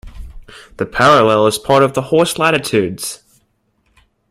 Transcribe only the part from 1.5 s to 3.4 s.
part of the horse latitudes.